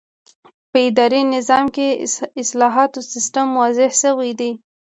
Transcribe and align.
په 0.71 0.77
اداري 0.87 1.21
نظام 1.35 1.65
کې 1.75 1.87
د 1.93 1.97
اصلاحاتو 2.41 2.99
سیسټم 3.11 3.47
واضح 3.59 3.91
شوی 4.01 4.31
دی. 4.39 4.51